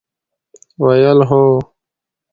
ویل، 0.83 1.19
هو! 1.29 1.43